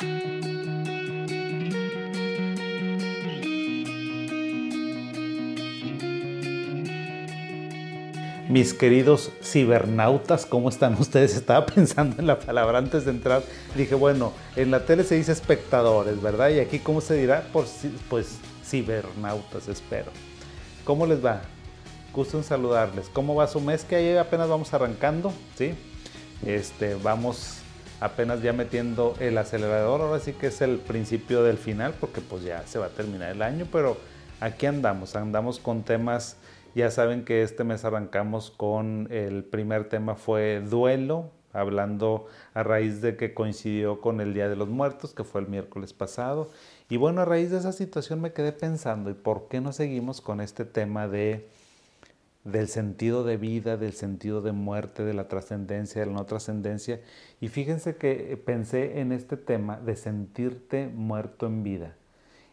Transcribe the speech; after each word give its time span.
Mis 0.00 0.06
queridos 8.74 9.32
cibernautas, 9.42 10.46
¿cómo 10.46 10.68
están 10.68 10.94
ustedes? 10.94 11.32
Estaba 11.36 11.66
pensando 11.66 12.20
en 12.20 12.28
la 12.28 12.38
palabra 12.38 12.78
antes 12.78 13.06
de 13.06 13.10
entrar. 13.10 13.42
Dije, 13.74 13.96
bueno, 13.96 14.32
en 14.54 14.70
la 14.70 14.84
tele 14.84 15.02
se 15.02 15.16
dice 15.16 15.32
espectadores, 15.32 16.22
¿verdad? 16.22 16.50
Y 16.50 16.60
aquí, 16.60 16.78
¿cómo 16.78 17.00
se 17.00 17.14
dirá? 17.14 17.48
pues 17.52 17.80
cibernautas, 18.64 19.66
espero. 19.66 20.12
¿Cómo 20.84 21.06
les 21.06 21.24
va? 21.24 21.42
Gusto 22.14 22.38
en 22.38 22.44
saludarles. 22.44 23.08
¿Cómo 23.12 23.34
va 23.34 23.48
su 23.48 23.60
mes? 23.60 23.82
Que 23.82 23.96
ahí 23.96 24.16
apenas 24.16 24.48
vamos 24.48 24.72
arrancando, 24.72 25.32
¿sí? 25.56 25.74
Este, 26.46 26.94
vamos 26.94 27.57
apenas 28.00 28.42
ya 28.42 28.52
metiendo 28.52 29.14
el 29.20 29.38
acelerador. 29.38 30.00
Ahora 30.00 30.20
sí 30.20 30.32
que 30.32 30.48
es 30.48 30.60
el 30.60 30.78
principio 30.78 31.42
del 31.42 31.58
final, 31.58 31.94
porque 32.00 32.20
pues 32.20 32.42
ya 32.42 32.66
se 32.66 32.78
va 32.78 32.86
a 32.86 32.90
terminar 32.90 33.30
el 33.30 33.42
año, 33.42 33.66
pero 33.70 33.96
aquí 34.40 34.66
andamos, 34.66 35.16
andamos 35.16 35.58
con 35.58 35.82
temas 35.82 36.36
ya 36.78 36.92
saben 36.92 37.24
que 37.24 37.42
este 37.42 37.64
mes 37.64 37.84
arrancamos 37.84 38.52
con 38.52 39.08
el 39.10 39.42
primer 39.42 39.88
tema 39.88 40.14
fue 40.14 40.60
duelo, 40.60 41.32
hablando 41.52 42.26
a 42.54 42.62
raíz 42.62 43.00
de 43.00 43.16
que 43.16 43.34
coincidió 43.34 44.00
con 44.00 44.20
el 44.20 44.32
Día 44.32 44.48
de 44.48 44.54
los 44.54 44.68
Muertos, 44.68 45.12
que 45.12 45.24
fue 45.24 45.40
el 45.40 45.48
miércoles 45.48 45.92
pasado. 45.92 46.50
Y 46.88 46.96
bueno, 46.96 47.22
a 47.22 47.24
raíz 47.24 47.50
de 47.50 47.58
esa 47.58 47.72
situación 47.72 48.20
me 48.20 48.32
quedé 48.32 48.52
pensando, 48.52 49.10
¿y 49.10 49.14
por 49.14 49.48
qué 49.48 49.60
no 49.60 49.72
seguimos 49.72 50.20
con 50.20 50.40
este 50.40 50.64
tema 50.64 51.08
de 51.08 51.48
del 52.44 52.68
sentido 52.68 53.24
de 53.24 53.36
vida, 53.36 53.76
del 53.76 53.92
sentido 53.92 54.40
de 54.40 54.52
muerte, 54.52 55.04
de 55.04 55.14
la 55.14 55.28
trascendencia, 55.28 56.00
de 56.00 56.06
la 56.06 56.12
no 56.12 56.26
trascendencia? 56.26 57.00
Y 57.40 57.48
fíjense 57.48 57.96
que 57.96 58.40
pensé 58.44 59.00
en 59.00 59.12
este 59.12 59.36
tema 59.36 59.78
de 59.78 59.96
sentirte 59.96 60.88
muerto 60.88 61.46
en 61.46 61.62
vida. 61.62 61.94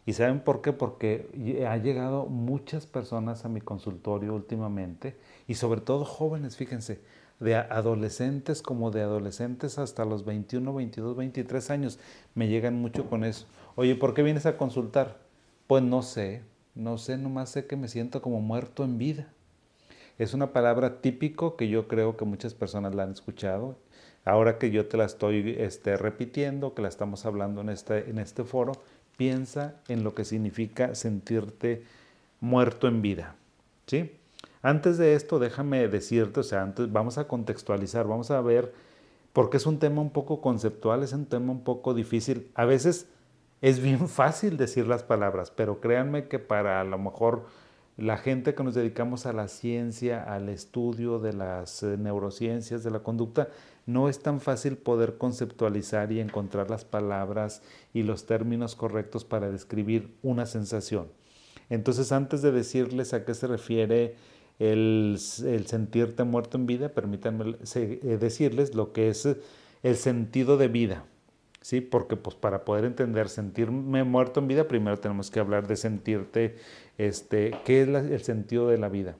¿Y 0.06 0.12
saben 0.12 0.40
por 0.40 0.62
qué? 0.62 0.72
Porque 0.72 1.66
ha 1.68 1.76
llegado 1.78 2.26
muchas 2.26 2.86
personas 2.86 3.44
a 3.44 3.48
mi 3.48 3.60
consultorio 3.60 4.34
últimamente 4.34 5.16
y 5.48 5.54
sobre 5.54 5.80
todo 5.80 6.04
jóvenes, 6.04 6.56
fíjense, 6.56 7.00
de 7.40 7.56
adolescentes 7.56 8.62
como 8.62 8.90
de 8.90 9.02
adolescentes 9.02 9.78
hasta 9.78 10.04
los 10.04 10.24
21, 10.24 10.72
22, 10.72 11.16
23 11.16 11.70
años. 11.70 11.98
Me 12.34 12.48
llegan 12.48 12.80
mucho 12.80 13.10
con 13.10 13.24
eso. 13.24 13.46
Oye, 13.74 13.96
¿por 13.96 14.14
qué 14.14 14.22
vienes 14.22 14.46
a 14.46 14.56
consultar? 14.56 15.18
Pues 15.66 15.82
no 15.82 16.02
sé, 16.02 16.42
no 16.76 16.98
sé, 16.98 17.18
nomás 17.18 17.50
sé 17.50 17.66
que 17.66 17.76
me 17.76 17.88
siento 17.88 18.22
como 18.22 18.40
muerto 18.40 18.84
en 18.84 18.98
vida. 18.98 19.32
Es 20.18 20.32
una 20.32 20.52
palabra 20.52 21.02
típico 21.02 21.56
que 21.56 21.68
yo 21.68 21.88
creo 21.88 22.16
que 22.16 22.24
muchas 22.24 22.54
personas 22.54 22.94
la 22.94 23.02
han 23.02 23.12
escuchado. 23.12 23.76
Ahora 24.24 24.58
que 24.58 24.70
yo 24.70 24.86
te 24.86 24.96
la 24.96 25.04
estoy 25.04 25.56
este, 25.58 25.96
repitiendo, 25.96 26.74
que 26.74 26.82
la 26.82 26.88
estamos 26.88 27.26
hablando 27.26 27.60
en 27.60 27.68
este, 27.68 28.10
en 28.10 28.18
este 28.18 28.44
foro, 28.44 28.72
piensa 29.16 29.76
en 29.88 30.04
lo 30.04 30.14
que 30.14 30.24
significa 30.24 30.94
sentirte 30.94 31.84
muerto 32.40 32.88
en 32.88 33.02
vida. 33.02 33.36
¿sí? 33.86 34.10
Antes 34.62 34.98
de 34.98 35.14
esto, 35.14 35.38
déjame 35.38 35.86
decirte, 35.88 36.40
o 36.40 36.42
sea, 36.42 36.62
antes 36.62 36.90
vamos 36.90 37.18
a 37.18 37.28
contextualizar, 37.28 38.08
vamos 38.08 38.30
a 38.30 38.40
ver, 38.40 38.72
porque 39.32 39.58
es 39.58 39.66
un 39.66 39.78
tema 39.78 40.00
un 40.00 40.10
poco 40.10 40.40
conceptual, 40.40 41.02
es 41.02 41.12
un 41.12 41.26
tema 41.26 41.52
un 41.52 41.62
poco 41.62 41.94
difícil. 41.94 42.50
A 42.54 42.64
veces 42.64 43.06
es 43.60 43.80
bien 43.80 44.08
fácil 44.08 44.56
decir 44.56 44.86
las 44.86 45.02
palabras, 45.02 45.50
pero 45.50 45.80
créanme 45.80 46.26
que 46.26 46.38
para 46.38 46.80
a 46.80 46.84
lo 46.84 46.98
mejor 46.98 47.44
la 47.96 48.18
gente 48.18 48.54
que 48.54 48.62
nos 48.62 48.74
dedicamos 48.74 49.24
a 49.24 49.32
la 49.32 49.48
ciencia, 49.48 50.22
al 50.22 50.48
estudio 50.50 51.18
de 51.18 51.32
las 51.32 51.82
eh, 51.82 51.96
neurociencias, 51.96 52.84
de 52.84 52.90
la 52.90 53.00
conducta, 53.00 53.48
no 53.86 54.08
es 54.08 54.20
tan 54.20 54.40
fácil 54.40 54.76
poder 54.76 55.16
conceptualizar 55.16 56.12
y 56.12 56.20
encontrar 56.20 56.68
las 56.68 56.84
palabras 56.84 57.62
y 57.94 58.02
los 58.02 58.26
términos 58.26 58.76
correctos 58.76 59.24
para 59.24 59.50
describir 59.50 60.12
una 60.22 60.44
sensación. 60.44 61.08
Entonces, 61.70 62.12
antes 62.12 62.42
de 62.42 62.52
decirles 62.52 63.14
a 63.14 63.24
qué 63.24 63.34
se 63.34 63.46
refiere 63.46 64.16
el, 64.58 65.16
sentirte 65.18 66.24
muerto 66.24 66.58
en 66.58 66.66
vida, 66.66 66.90
permítanme 66.90 67.56
eh, 67.74 68.18
decirles 68.20 68.74
lo 68.74 68.92
que 68.92 69.08
es 69.08 69.26
el 69.82 69.96
sentido 69.96 70.58
de 70.58 70.68
vida. 70.68 71.04
¿sí? 71.66 71.80
Porque 71.80 72.14
pues 72.14 72.36
para 72.36 72.64
poder 72.64 72.84
entender 72.84 73.28
sentirme 73.28 74.04
muerto 74.04 74.38
en 74.38 74.46
vida, 74.46 74.68
primero 74.68 74.98
tenemos 74.98 75.32
que 75.32 75.40
hablar 75.40 75.66
de 75.66 75.74
sentirte, 75.74 76.54
este, 76.98 77.52
¿qué 77.64 77.82
es 77.82 77.88
el 77.88 78.22
sentido 78.22 78.68
de 78.68 78.78
la 78.78 78.88
vida? 78.88 79.16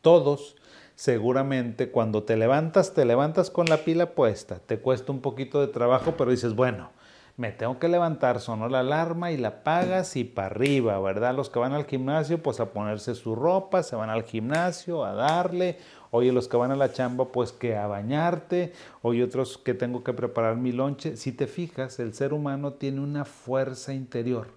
Todos 0.00 0.56
seguramente 0.94 1.90
cuando 1.90 2.24
te 2.24 2.36
levantas, 2.36 2.92
te 2.92 3.04
levantas 3.04 3.50
con 3.50 3.66
la 3.66 3.78
pila 3.78 4.14
puesta, 4.14 4.58
te 4.58 4.80
cuesta 4.80 5.12
un 5.12 5.20
poquito 5.20 5.60
de 5.60 5.68
trabajo, 5.68 6.14
pero 6.16 6.32
dices, 6.32 6.56
bueno, 6.56 6.90
me 7.38 7.52
tengo 7.52 7.78
que 7.78 7.86
levantar, 7.86 8.40
sonó 8.40 8.68
la 8.68 8.80
alarma 8.80 9.30
y 9.30 9.36
la 9.36 9.62
pagas 9.62 10.16
y 10.16 10.24
para 10.24 10.48
arriba, 10.48 10.98
¿verdad? 10.98 11.36
Los 11.36 11.50
que 11.50 11.60
van 11.60 11.72
al 11.72 11.86
gimnasio, 11.86 12.42
pues 12.42 12.58
a 12.58 12.72
ponerse 12.72 13.14
su 13.14 13.36
ropa, 13.36 13.84
se 13.84 13.94
van 13.94 14.10
al 14.10 14.24
gimnasio, 14.24 15.04
a 15.04 15.12
darle. 15.12 15.78
Oye, 16.10 16.32
los 16.32 16.48
que 16.48 16.56
van 16.56 16.72
a 16.72 16.76
la 16.76 16.92
chamba, 16.92 17.30
pues 17.30 17.52
que 17.52 17.76
a 17.76 17.86
bañarte. 17.86 18.72
Oye, 19.02 19.22
otros 19.22 19.56
que 19.56 19.72
tengo 19.72 20.02
que 20.02 20.12
preparar 20.14 20.56
mi 20.56 20.72
lonche. 20.72 21.16
Si 21.16 21.30
te 21.30 21.46
fijas, 21.46 22.00
el 22.00 22.12
ser 22.12 22.32
humano 22.32 22.72
tiene 22.72 23.00
una 23.00 23.24
fuerza 23.24 23.94
interior, 23.94 24.48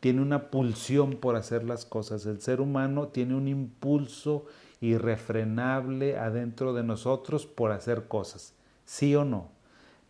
tiene 0.00 0.22
una 0.22 0.50
pulsión 0.50 1.12
por 1.12 1.36
hacer 1.36 1.64
las 1.64 1.84
cosas. 1.84 2.24
El 2.26 2.40
ser 2.40 2.60
humano 2.60 3.08
tiene 3.08 3.34
un 3.34 3.48
impulso 3.48 4.46
irrefrenable 4.80 6.16
adentro 6.16 6.72
de 6.72 6.84
nosotros 6.84 7.46
por 7.46 7.72
hacer 7.72 8.06
cosas. 8.06 8.54
¿Sí 8.84 9.14
o 9.16 9.24
no? 9.24 9.50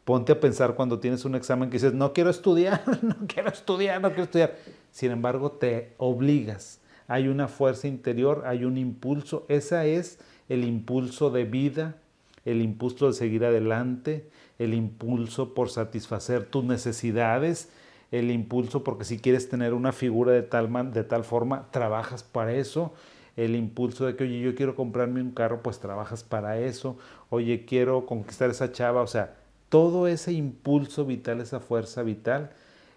Ponte 0.04 0.32
a 0.32 0.40
pensar 0.40 0.74
cuando 0.74 1.00
tienes 1.00 1.24
un 1.24 1.34
examen 1.34 1.68
que 1.68 1.74
dices, 1.74 1.94
no 1.94 2.12
quiero 2.12 2.30
estudiar, 2.30 2.82
no 3.02 3.16
quiero 3.26 3.50
estudiar, 3.50 4.00
no 4.00 4.08
quiero 4.08 4.24
estudiar. 4.24 4.56
Sin 4.90 5.10
embargo, 5.10 5.52
te 5.52 5.94
obligas. 5.98 6.80
Hay 7.08 7.28
una 7.28 7.48
fuerza 7.48 7.88
interior, 7.88 8.44
hay 8.46 8.64
un 8.64 8.76
impulso. 8.76 9.46
Ese 9.48 9.96
es 9.96 10.18
el 10.48 10.64
impulso 10.64 11.30
de 11.30 11.44
vida, 11.44 11.96
el 12.44 12.62
impulso 12.62 13.06
de 13.06 13.12
seguir 13.14 13.44
adelante, 13.44 14.30
el 14.58 14.74
impulso 14.74 15.54
por 15.54 15.70
satisfacer 15.70 16.44
tus 16.46 16.64
necesidades, 16.64 17.70
el 18.10 18.30
impulso 18.30 18.84
porque 18.84 19.04
si 19.04 19.18
quieres 19.18 19.48
tener 19.48 19.74
una 19.74 19.92
figura 19.92 20.32
de 20.32 20.42
tal, 20.42 20.92
de 20.92 21.04
tal 21.04 21.24
forma, 21.24 21.70
trabajas 21.70 22.22
para 22.22 22.54
eso 22.54 22.92
el 23.36 23.54
impulso 23.54 24.04
de 24.04 24.16
que, 24.16 24.24
oye, 24.24 24.40
yo 24.40 24.54
quiero 24.56 24.74
comprarme 24.74 25.20
un 25.20 25.30
carro, 25.30 25.62
pues 25.62 25.78
trabajas 25.78 26.24
para 26.24 26.58
eso, 26.58 26.98
oye, 27.30 27.64
quiero 27.64 28.04
conquistar 28.04 28.50
esa 28.50 28.72
chava, 28.72 29.00
o 29.00 29.06
sea, 29.06 29.36
todo 29.68 30.08
ese 30.08 30.32
impulso 30.32 31.04
vital, 31.04 31.40
esa 31.40 31.60
fuerza 31.60 32.02
vital, 32.02 32.50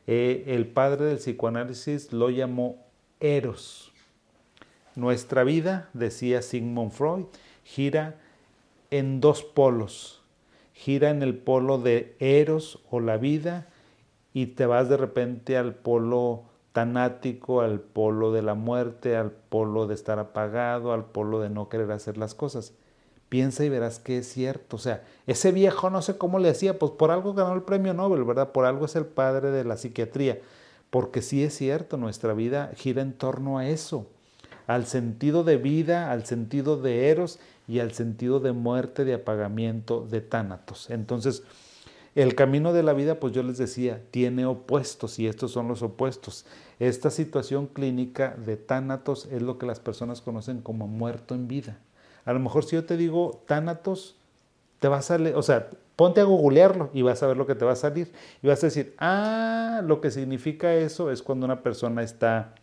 eh, 0.07 0.45
el 0.47 0.65
padre 0.65 1.05
del 1.05 1.17
psicoanálisis 1.17 2.11
lo 2.11 2.31
llamó 2.31 2.83
eros. 3.19 3.91
Nuestra 4.95 5.43
vida, 5.43 5.89
decía 5.93 6.41
Sigmund 6.41 6.91
Freud, 6.91 7.25
gira 7.63 8.19
en 8.89 9.21
dos 9.21 9.43
polos. 9.43 10.21
Gira 10.73 11.11
en 11.11 11.21
el 11.21 11.37
polo 11.37 11.77
de 11.77 12.15
eros 12.19 12.79
o 12.89 12.99
la 12.99 13.17
vida 13.17 13.67
y 14.33 14.47
te 14.47 14.65
vas 14.65 14.89
de 14.89 14.97
repente 14.97 15.57
al 15.57 15.75
polo 15.75 16.43
tanático, 16.71 17.61
al 17.61 17.79
polo 17.79 18.31
de 18.31 18.41
la 18.41 18.53
muerte, 18.53 19.17
al 19.17 19.31
polo 19.31 19.87
de 19.87 19.95
estar 19.95 20.19
apagado, 20.19 20.93
al 20.93 21.05
polo 21.05 21.39
de 21.39 21.49
no 21.49 21.69
querer 21.69 21.91
hacer 21.91 22.17
las 22.17 22.33
cosas. 22.33 22.73
Piensa 23.29 23.63
y 23.63 23.69
verás 23.69 23.99
que 23.99 24.19
es 24.19 24.27
cierto. 24.27 24.75
O 24.75 24.79
sea, 24.79 25.03
ese 25.27 25.51
viejo 25.51 25.89
no 25.89 26.01
sé 26.01 26.17
cómo 26.17 26.39
le 26.39 26.49
hacía, 26.49 26.79
pues 26.79 26.91
por 26.91 27.11
algo 27.11 27.33
ganó 27.33 27.53
el 27.53 27.63
premio 27.63 27.93
Nobel, 27.93 28.23
¿verdad? 28.23 28.51
Por 28.51 28.65
algo 28.65 28.85
es 28.85 28.95
el 28.95 29.05
padre 29.05 29.51
de 29.51 29.63
la 29.63 29.77
psiquiatría. 29.77 30.39
Porque 30.89 31.21
sí 31.21 31.43
es 31.43 31.55
cierto, 31.55 31.95
nuestra 31.95 32.33
vida 32.33 32.71
gira 32.75 33.01
en 33.01 33.13
torno 33.13 33.57
a 33.57 33.67
eso, 33.69 34.07
al 34.67 34.85
sentido 34.85 35.45
de 35.45 35.55
vida, 35.55 36.11
al 36.11 36.25
sentido 36.25 36.75
de 36.75 37.09
eros 37.09 37.39
y 37.67 37.79
al 37.79 37.93
sentido 37.93 38.41
de 38.41 38.51
muerte, 38.51 39.05
de 39.05 39.13
apagamiento, 39.13 40.05
de 40.05 40.19
tánatos. 40.19 40.89
Entonces, 40.89 41.43
el 42.15 42.35
camino 42.35 42.73
de 42.73 42.83
la 42.83 42.93
vida, 42.93 43.19
pues 43.19 43.33
yo 43.33 43.41
les 43.43 43.57
decía, 43.57 44.01
tiene 44.11 44.45
opuestos 44.45 45.17
y 45.19 45.27
estos 45.27 45.51
son 45.51 45.67
los 45.67 45.81
opuestos. 45.81 46.45
Esta 46.79 47.09
situación 47.09 47.67
clínica 47.67 48.35
de 48.35 48.57
tánatos 48.57 49.27
es 49.31 49.41
lo 49.41 49.57
que 49.57 49.65
las 49.65 49.79
personas 49.79 50.21
conocen 50.21 50.61
como 50.61 50.87
muerto 50.87 51.35
en 51.35 51.47
vida. 51.47 51.79
A 52.25 52.33
lo 52.33 52.39
mejor 52.39 52.65
si 52.65 52.75
yo 52.75 52.85
te 52.85 52.97
digo 52.97 53.41
tánatos, 53.47 54.15
te 54.79 54.87
va 54.87 54.97
a 54.97 55.01
salir, 55.01 55.35
o 55.35 55.43
sea, 55.43 55.69
ponte 55.95 56.19
a 56.21 56.23
googlearlo 56.23 56.89
y 56.93 57.01
vas 57.03 57.21
a 57.23 57.27
ver 57.27 57.37
lo 57.37 57.45
que 57.45 57.55
te 57.55 57.65
va 57.65 57.73
a 57.73 57.75
salir. 57.75 58.11
Y 58.41 58.47
vas 58.47 58.63
a 58.63 58.67
decir, 58.67 58.95
ah, 58.97 59.81
lo 59.85 60.01
que 60.01 60.11
significa 60.11 60.73
eso 60.73 61.11
es 61.11 61.21
cuando 61.21 61.45
una 61.45 61.63
persona 61.63 62.03
está 62.03 62.55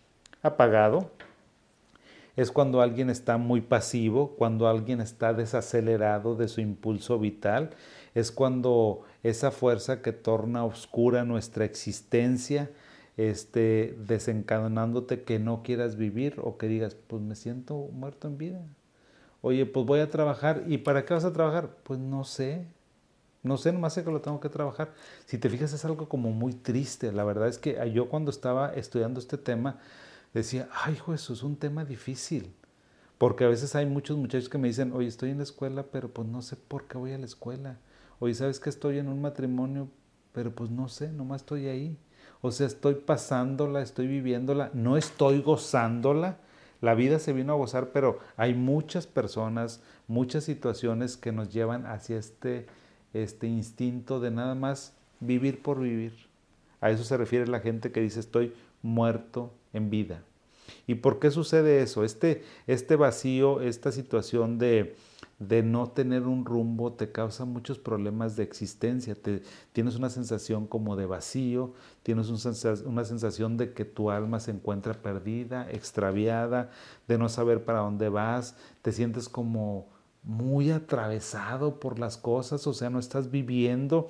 apagado, 0.43 1.11
es 2.39 2.53
cuando 2.53 2.81
alguien 2.81 3.11
está 3.11 3.37
muy 3.37 3.61
pasivo, 3.61 4.37
cuando 4.37 4.69
alguien 4.69 5.01
está 5.01 5.35
desacelerado 5.35 6.37
de 6.37 6.47
su 6.47 6.61
impulso 6.61 7.19
vital, 7.19 7.71
es 8.15 8.31
cuando 8.31 9.03
esa 9.25 9.51
fuerza 9.51 10.03
que 10.03 10.13
torna 10.13 10.65
oscura 10.65 11.25
nuestra 11.25 11.65
existencia, 11.65 12.71
este, 13.17 13.99
desencadenándote 14.07 15.25
que 15.25 15.41
no 15.41 15.65
quieras 15.65 15.97
vivir 15.97 16.37
o 16.41 16.59
que 16.59 16.69
digas, 16.69 16.95
pues 16.95 17.21
me 17.21 17.35
siento 17.35 17.75
muerto 17.93 18.29
en 18.29 18.39
vida. 18.39 18.61
Oye, 19.41 19.67
pues 19.67 19.85
voy 19.85 19.99
a 19.99 20.09
trabajar. 20.09 20.63
¿Y 20.69 20.79
para 20.79 21.05
qué 21.05 21.15
vas 21.15 21.25
a 21.25 21.33
trabajar? 21.33 21.71
Pues 21.83 21.99
no 21.99 22.23
sé. 22.23 22.65
No 23.43 23.57
sé, 23.57 23.73
nomás 23.73 23.95
sé 23.95 24.05
que 24.05 24.13
lo 24.13 24.21
tengo 24.21 24.39
que 24.39 24.49
trabajar. 24.49 24.93
Si 25.27 25.39
te 25.39 25.51
fijas, 25.51 25.73
es 25.73 25.85
algo 25.85 26.09
como 26.09 26.31
muy 26.31 26.53
triste. 26.53 27.11
La 27.11 27.25
verdad 27.25 27.49
es 27.49 27.59
que 27.59 27.91
yo 27.93 28.09
cuando 28.09 28.31
estaba 28.31 28.73
estudiando 28.75 29.19
este 29.19 29.39
tema, 29.39 29.81
decía, 30.35 30.69
ay, 30.73 30.99
eso 31.15 31.33
es 31.33 31.43
un 31.43 31.57
tema 31.57 31.85
difícil. 31.85 32.55
Porque 33.19 33.45
a 33.45 33.49
veces 33.49 33.75
hay 33.75 33.87
muchos 33.87 34.17
muchachos 34.17 34.49
que 34.49 34.59
me 34.59 34.69
dicen, 34.69 34.93
oye, 34.93 35.09
estoy 35.09 35.31
en 35.31 35.39
la 35.39 35.43
escuela, 35.43 35.85
pero 35.91 36.09
pues 36.09 36.29
no 36.29 36.41
sé 36.41 36.57
por 36.57 36.87
qué 36.87 36.99
voy 36.99 37.13
a 37.13 37.19
la 37.19 37.27
escuela. 37.27 37.79
Oye, 38.21 38.35
¿sabes 38.35 38.61
que 38.61 38.71
estoy 38.71 38.99
en 38.99 39.09
un 39.09 39.21
matrimonio? 39.21 39.89
Pero 40.33 40.55
pues 40.55 40.71
no 40.71 40.89
sé, 40.89 41.11
nomás 41.11 41.43
estoy 41.43 41.67
ahí. 41.67 41.99
O 42.41 42.53
sea, 42.53 42.69
estoy 42.69 42.95
pasándola, 42.95 43.83
estoy 43.83 44.07
viviéndola, 44.07 44.71
no 44.73 44.97
estoy 44.97 45.41
gozándola. 45.41 46.39
La 46.81 46.95
vida 46.95 47.19
se 47.19 47.33
vino 47.33 47.53
a 47.53 47.57
gozar, 47.57 47.91
pero 47.91 48.21
hay 48.37 48.55
muchas 48.55 49.09
personas, 49.09 49.83
muchas 50.07 50.45
situaciones 50.45 51.17
que 51.17 51.33
nos 51.33 51.53
llevan 51.53 51.87
hacia 51.87 52.19
este, 52.19 52.67
este 53.13 53.49
instinto 53.49 54.21
de 54.21 54.31
nada 54.31 54.55
más 54.55 54.95
vivir 55.19 55.61
por 55.61 55.81
vivir. 55.81 56.29
A 56.81 56.91
eso 56.91 57.03
se 57.03 57.17
refiere 57.17 57.49
la 57.49 57.59
gente 57.59 57.91
que 57.91 58.01
dice 58.01 58.21
estoy 58.21 58.55
muerto 58.81 59.53
en 59.73 59.91
vida. 59.91 60.23
¿Y 60.87 60.97
por 60.97 61.19
qué 61.19 61.31
sucede 61.31 61.83
eso? 61.83 62.05
Este, 62.05 62.43
este 62.67 62.97
vacío, 62.97 63.61
esta 63.61 63.93
situación 63.93 64.59
de, 64.59 64.97
de 65.39 65.63
no 65.63 65.91
tener 65.91 66.23
un 66.23 66.45
rumbo 66.45 66.93
te 66.93 67.13
causa 67.13 67.45
muchos 67.45 67.79
problemas 67.79 68.37
de 68.37 68.43
existencia. 68.43 69.15
Te, 69.15 69.43
tienes 69.73 69.97
una 69.97 70.11
sensación 70.11 70.67
como 70.67 70.97
de 70.97 71.07
vacío, 71.07 71.75
tienes 72.03 72.29
una 72.29 73.05
sensación 73.05 73.57
de 73.57 73.73
que 73.73 73.85
tu 73.85 74.11
alma 74.11 74.41
se 74.41 74.51
encuentra 74.51 74.95
perdida, 74.95 75.71
extraviada, 75.71 76.71
de 77.07 77.19
no 77.19 77.29
saber 77.29 77.65
para 77.65 77.81
dónde 77.81 78.09
vas, 78.09 78.57
te 78.83 78.93
sientes 78.93 79.29
como 79.29 79.89
muy 80.23 80.71
atravesado 80.71 81.81
por 81.81 81.99
las 81.99 82.17
cosas, 82.17 82.67
o 82.67 82.75
sea, 82.75 82.91
no 82.91 82.99
estás 82.99 83.31
viviendo. 83.31 84.09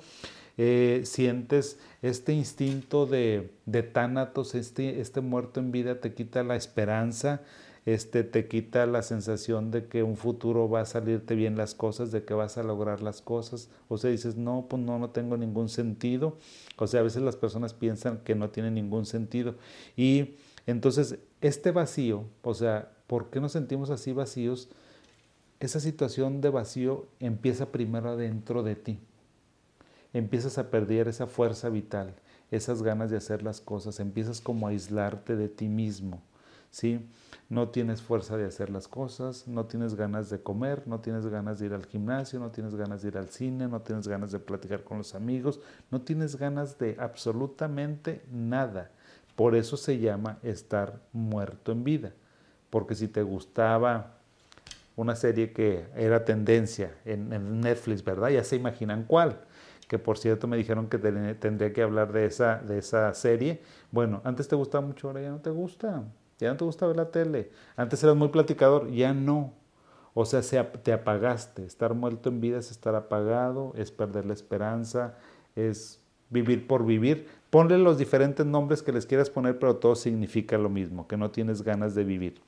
Eh, 0.61 1.03
sientes 1.05 1.79
este 2.01 2.33
instinto 2.33 3.05
de, 3.05 3.49
de 3.65 3.81
tánatos, 3.81 4.55
este, 4.55 4.99
este 4.99 5.21
muerto 5.21 5.61
en 5.61 5.71
vida 5.71 6.01
te 6.01 6.13
quita 6.13 6.43
la 6.43 6.57
esperanza, 6.57 7.41
este, 7.85 8.25
te 8.25 8.49
quita 8.49 8.85
la 8.85 9.01
sensación 9.01 9.71
de 9.71 9.85
que 9.87 10.03
un 10.03 10.17
futuro 10.17 10.69
va 10.69 10.81
a 10.81 10.85
salirte 10.85 11.35
bien 11.35 11.55
las 11.55 11.75
cosas, 11.75 12.11
de 12.11 12.25
que 12.25 12.33
vas 12.33 12.57
a 12.57 12.63
lograr 12.63 13.01
las 13.01 13.21
cosas. 13.21 13.69
O 13.87 13.97
sea, 13.97 14.09
dices, 14.09 14.35
no, 14.35 14.65
pues 14.69 14.83
no, 14.83 14.99
no 14.99 15.11
tengo 15.11 15.37
ningún 15.37 15.69
sentido. 15.69 16.37
O 16.75 16.87
sea, 16.87 16.99
a 16.99 17.03
veces 17.03 17.21
las 17.21 17.37
personas 17.37 17.73
piensan 17.73 18.17
que 18.25 18.35
no 18.35 18.49
tiene 18.49 18.69
ningún 18.69 19.05
sentido. 19.05 19.55
Y 19.95 20.35
entonces, 20.67 21.19
este 21.39 21.71
vacío, 21.71 22.25
o 22.43 22.53
sea, 22.53 22.91
¿por 23.07 23.29
qué 23.29 23.39
nos 23.39 23.53
sentimos 23.53 23.91
así 23.91 24.11
vacíos? 24.11 24.67
Esa 25.61 25.79
situación 25.79 26.41
de 26.41 26.49
vacío 26.49 27.07
empieza 27.21 27.71
primero 27.71 28.09
adentro 28.09 28.61
de 28.61 28.75
ti 28.75 28.99
empiezas 30.13 30.57
a 30.57 30.69
perder 30.69 31.07
esa 31.07 31.27
fuerza 31.27 31.69
vital, 31.69 32.13
esas 32.51 32.81
ganas 32.81 33.11
de 33.11 33.17
hacer 33.17 33.43
las 33.43 33.61
cosas, 33.61 33.99
empiezas 33.99 34.41
como 34.41 34.67
a 34.67 34.71
aislarte 34.71 35.35
de 35.35 35.49
ti 35.49 35.67
mismo, 35.67 36.21
¿sí? 36.71 37.07
No 37.47 37.69
tienes 37.69 38.01
fuerza 38.01 38.37
de 38.37 38.45
hacer 38.45 38.69
las 38.69 38.87
cosas, 38.87 39.47
no 39.47 39.65
tienes 39.65 39.95
ganas 39.95 40.29
de 40.29 40.41
comer, 40.41 40.83
no 40.87 40.99
tienes 40.99 41.25
ganas 41.27 41.59
de 41.59 41.67
ir 41.67 41.73
al 41.73 41.85
gimnasio, 41.85 42.39
no 42.39 42.51
tienes 42.51 42.75
ganas 42.75 43.01
de 43.01 43.09
ir 43.09 43.17
al 43.17 43.29
cine, 43.29 43.67
no 43.67 43.81
tienes 43.81 44.07
ganas 44.07 44.31
de 44.31 44.39
platicar 44.39 44.83
con 44.83 44.99
los 44.99 45.15
amigos, 45.15 45.59
no 45.89 46.01
tienes 46.01 46.35
ganas 46.35 46.77
de 46.77 46.95
absolutamente 46.99 48.23
nada. 48.31 48.91
Por 49.35 49.55
eso 49.55 49.77
se 49.77 49.97
llama 49.97 50.37
estar 50.43 51.01
muerto 51.11 51.71
en 51.71 51.83
vida. 51.83 52.13
Porque 52.69 52.93
si 52.93 53.07
te 53.07 53.23
gustaba 53.23 54.19
una 54.95 55.15
serie 55.15 55.53
que 55.53 55.87
era 55.95 56.25
tendencia 56.25 56.93
en, 57.05 57.33
en 57.33 57.61
Netflix, 57.61 58.03
¿verdad? 58.03 58.29
Ya 58.29 58.43
se 58.43 58.57
imaginan 58.57 59.05
cuál 59.05 59.39
que 59.89 59.97
por 59.97 60.19
cierto 60.19 60.47
me 60.47 60.55
dijeron 60.55 60.87
que 60.87 60.99
tendría 60.99 61.73
que 61.73 61.81
hablar 61.81 62.13
de 62.13 62.25
esa, 62.25 62.57
de 62.57 62.77
esa 62.77 63.11
serie. 63.15 63.59
Bueno, 63.91 64.21
antes 64.23 64.47
te 64.47 64.55
gustaba 64.55 64.85
mucho, 64.85 65.07
ahora 65.07 65.21
ya 65.23 65.31
no 65.31 65.39
te 65.39 65.49
gusta. 65.49 66.03
Ya 66.37 66.51
no 66.51 66.57
te 66.57 66.63
gusta 66.63 66.85
ver 66.85 66.95
la 66.95 67.09
tele. 67.09 67.49
Antes 67.75 68.03
eras 68.03 68.15
muy 68.15 68.27
platicador, 68.27 68.91
ya 68.91 69.15
no. 69.15 69.51
O 70.13 70.25
sea, 70.25 70.41
te 70.83 70.93
apagaste. 70.93 71.65
Estar 71.65 71.95
muerto 71.95 72.29
en 72.29 72.39
vida 72.39 72.59
es 72.59 72.69
estar 72.69 72.93
apagado, 72.93 73.73
es 73.75 73.89
perder 73.89 74.27
la 74.27 74.33
esperanza, 74.33 75.15
es 75.55 75.99
vivir 76.29 76.67
por 76.67 76.85
vivir. 76.85 77.27
Ponle 77.49 77.79
los 77.79 77.97
diferentes 77.97 78.45
nombres 78.45 78.83
que 78.83 78.91
les 78.91 79.07
quieras 79.07 79.31
poner, 79.31 79.57
pero 79.57 79.77
todo 79.77 79.95
significa 79.95 80.59
lo 80.59 80.69
mismo, 80.69 81.07
que 81.07 81.17
no 81.17 81.31
tienes 81.31 81.63
ganas 81.63 81.95
de 81.95 82.03
vivir. 82.03 82.41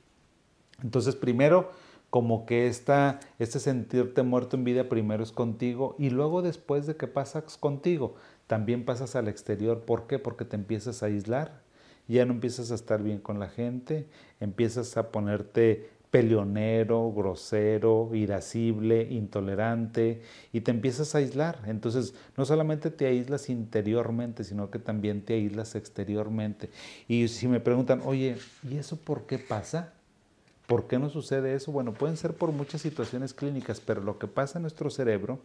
Entonces, 0.80 1.16
primero, 1.16 1.72
como 2.12 2.44
que 2.44 2.66
esta, 2.66 3.20
este 3.38 3.58
sentirte 3.58 4.22
muerto 4.22 4.58
en 4.58 4.64
vida 4.64 4.90
primero 4.90 5.22
es 5.22 5.32
contigo 5.32 5.96
y 5.98 6.10
luego 6.10 6.42
después 6.42 6.86
de 6.86 6.94
que 6.94 7.06
pasas 7.06 7.56
contigo, 7.56 8.16
también 8.46 8.84
pasas 8.84 9.16
al 9.16 9.28
exterior. 9.28 9.86
¿Por 9.86 10.06
qué? 10.06 10.18
Porque 10.18 10.44
te 10.44 10.56
empiezas 10.56 11.02
a 11.02 11.06
aislar, 11.06 11.62
ya 12.08 12.26
no 12.26 12.34
empiezas 12.34 12.70
a 12.70 12.74
estar 12.74 13.02
bien 13.02 13.18
con 13.18 13.40
la 13.40 13.48
gente, 13.48 14.10
empiezas 14.40 14.98
a 14.98 15.10
ponerte 15.10 15.88
peleonero, 16.10 17.10
grosero, 17.12 18.10
irascible, 18.12 19.04
intolerante 19.10 20.20
y 20.52 20.60
te 20.60 20.70
empiezas 20.70 21.14
a 21.14 21.18
aislar. 21.18 21.62
Entonces, 21.64 22.14
no 22.36 22.44
solamente 22.44 22.90
te 22.90 23.06
aíslas 23.06 23.48
interiormente, 23.48 24.44
sino 24.44 24.70
que 24.70 24.78
también 24.78 25.22
te 25.24 25.32
aíslas 25.32 25.76
exteriormente. 25.76 26.68
Y 27.08 27.28
si 27.28 27.48
me 27.48 27.60
preguntan, 27.60 28.02
oye, 28.04 28.36
¿y 28.70 28.76
eso 28.76 28.98
por 28.98 29.24
qué 29.24 29.38
pasa? 29.38 29.94
¿Por 30.66 30.86
qué 30.86 30.98
no 30.98 31.10
sucede 31.10 31.54
eso? 31.54 31.72
Bueno, 31.72 31.92
pueden 31.92 32.16
ser 32.16 32.34
por 32.34 32.52
muchas 32.52 32.80
situaciones 32.80 33.34
clínicas, 33.34 33.80
pero 33.80 34.00
lo 34.00 34.18
que 34.18 34.28
pasa 34.28 34.58
en 34.58 34.62
nuestro 34.62 34.90
cerebro, 34.90 35.40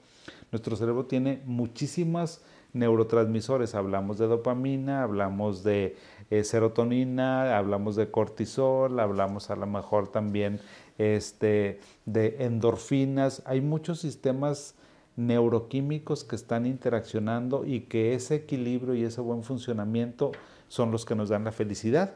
nuestro 0.52 0.76
cerebro 0.76 1.06
tiene 1.06 1.42
muchísimas 1.46 2.42
neurotransmisores. 2.74 3.76
Hablamos 3.76 4.18
de 4.20 4.28
dopamina, 4.28 5.04
hablamos 5.04 5.64
de 5.64 5.98
eh, 6.30 6.44
serotonina, 6.44 7.58
hablamos 7.58 7.96
de 7.96 8.12
cortisol, 8.12 9.00
hablamos 9.00 9.50
a 9.50 9.56
lo 9.56 9.66
mejor 9.66 10.10
también 10.10 10.60
este, 10.98 11.80
de 12.06 12.38
endorfinas. 12.40 13.42
Hay 13.46 13.62
muchos 13.62 14.00
sistemas 14.00 14.76
neuroquímicos 15.16 16.24
que 16.24 16.36
están 16.36 16.66
interaccionando 16.66 17.66
y 17.66 17.82
que 17.82 18.14
ese 18.14 18.36
equilibrio 18.36 18.94
y 18.94 19.04
ese 19.04 19.20
buen 19.22 19.44
funcionamiento 19.44 20.32
son 20.68 20.92
los 20.92 21.06
que 21.06 21.16
nos 21.16 21.30
dan 21.30 21.44
la 21.44 21.52
felicidad. 21.52 22.16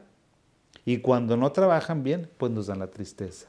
Y 0.86 0.98
cuando 1.00 1.38
no 1.38 1.52
trabajan 1.52 2.04
bien, 2.04 2.30
pues 2.38 2.52
nos 2.52 2.68
dan 2.68 2.80
la 2.80 2.92
tristeza, 2.92 3.48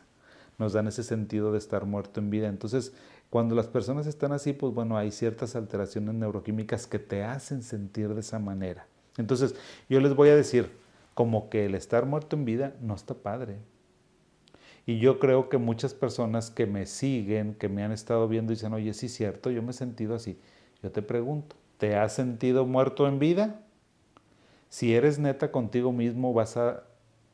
nos 0.58 0.72
dan 0.72 0.86
ese 0.86 1.02
sentido 1.02 1.52
de 1.52 1.58
estar 1.58 1.86
muerto 1.86 2.20
en 2.20 2.30
vida. 2.30 2.48
Entonces, 2.48 2.92
cuando 3.30 3.54
las 3.54 3.66
personas 3.66 4.06
están 4.06 4.32
así, 4.32 4.52
pues 4.52 4.74
bueno, 4.74 4.96
hay 4.98 5.10
ciertas 5.10 5.56
alteraciones 5.56 6.14
neuroquímicas 6.14 6.86
que 6.86 6.98
te 6.98 7.24
hacen 7.24 7.62
sentir 7.62 8.12
de 8.14 8.20
esa 8.20 8.38
manera. 8.38 8.86
Entonces, 9.16 9.54
yo 9.88 10.00
les 10.00 10.14
voy 10.14 10.28
a 10.28 10.36
decir, 10.36 10.70
como 11.14 11.48
que 11.48 11.66
el 11.66 11.74
estar 11.74 12.06
muerto 12.06 12.36
en 12.36 12.44
vida 12.44 12.74
no 12.80 12.94
está 12.94 13.14
padre. 13.14 13.56
Y 14.84 14.98
yo 14.98 15.18
creo 15.18 15.48
que 15.48 15.58
muchas 15.58 15.94
personas 15.94 16.50
que 16.50 16.66
me 16.66 16.86
siguen, 16.86 17.54
que 17.54 17.68
me 17.68 17.84
han 17.84 17.92
estado 17.92 18.26
viendo, 18.28 18.50
dicen, 18.50 18.72
oye, 18.72 18.92
sí 18.94 19.06
es 19.06 19.14
cierto, 19.14 19.50
yo 19.50 19.62
me 19.62 19.70
he 19.70 19.74
sentido 19.74 20.14
así. 20.14 20.38
Yo 20.82 20.90
te 20.90 21.02
pregunto, 21.02 21.56
¿te 21.78 21.96
has 21.96 22.14
sentido 22.14 22.66
muerto 22.66 23.06
en 23.06 23.18
vida? 23.18 23.60
Si 24.68 24.94
eres 24.94 25.18
neta 25.18 25.52
contigo 25.52 25.92
mismo, 25.92 26.32
vas 26.32 26.56
a 26.56 26.82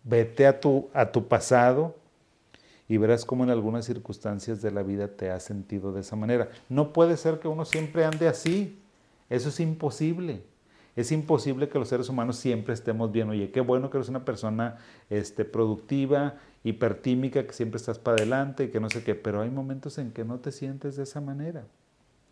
Vete 0.09 0.47
a 0.47 0.59
tu, 0.59 0.89
a 0.95 1.13
tu 1.13 1.29
pasado 1.29 1.95
y 2.89 2.97
verás 2.97 3.25
cómo 3.27 3.45
en 3.45 3.51
algunas 3.51 3.85
circunstancias 3.85 4.63
de 4.63 4.71
la 4.71 4.83
vida 4.83 5.09
te 5.09 5.31
has 5.31 5.43
sentido 5.43 5.93
de 5.93 6.01
esa 6.01 6.17
manera. 6.17 6.49
No 6.71 6.93
puede 6.95 7.17
ser 7.19 7.39
que 7.39 7.49
uno 7.49 7.67
siempre 7.67 8.05
ande 8.05 8.29
así. 8.29 8.79
Eso 9.29 9.51
es 9.51 9.61
imposible. 9.61 10.43
Es 10.97 11.13
imposible 11.13 11.69
que 11.69 11.79
los 11.79 11.89
seres 11.89 12.09
humanos 12.09 12.39
siempre 12.39 12.73
estemos 12.73 13.13
bien. 13.13 13.29
Oye, 13.29 13.51
qué 13.51 13.61
bueno 13.61 13.91
que 13.91 13.99
eres 13.99 14.09
una 14.09 14.25
persona 14.25 14.79
este, 15.11 15.45
productiva, 15.45 16.37
hipertímica, 16.65 17.47
que 17.47 17.53
siempre 17.53 17.77
estás 17.77 17.99
para 17.99 18.17
adelante 18.17 18.65
y 18.65 18.69
que 18.69 18.81
no 18.81 18.89
sé 18.91 19.05
qué, 19.05 19.15
pero 19.15 19.43
hay 19.43 19.51
momentos 19.51 19.99
en 19.99 20.11
que 20.11 20.25
no 20.25 20.39
te 20.39 20.51
sientes 20.51 20.97
de 20.97 21.03
esa 21.05 21.21
manera, 21.21 21.67